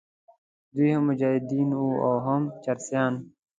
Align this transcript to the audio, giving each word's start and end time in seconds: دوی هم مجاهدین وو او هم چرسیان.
دوی 0.75 0.89
هم 0.95 1.03
مجاهدین 1.09 1.69
وو 1.75 1.89
او 2.05 2.15
هم 2.25 2.41
چرسیان. 2.63 3.13